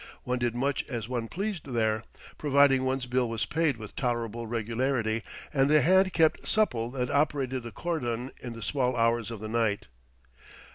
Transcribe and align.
One 0.23 0.39
did 0.39 0.55
much 0.55 0.83
as 0.89 1.07
one 1.07 1.27
pleased 1.27 1.65
there, 1.75 2.05
providing 2.39 2.83
one's 2.85 3.05
bill 3.05 3.29
was 3.29 3.45
paid 3.45 3.77
with 3.77 3.95
tolerable 3.95 4.47
regularity 4.47 5.21
and 5.53 5.69
the 5.69 5.83
hand 5.83 6.11
kept 6.11 6.47
supple 6.47 6.89
that 6.89 7.11
operated 7.11 7.61
the 7.61 7.71
cordon 7.71 8.31
in 8.41 8.53
the 8.53 8.63
small 8.63 8.95
hours 8.95 9.29
of 9.29 9.39
the 9.39 9.47
night. 9.47 9.89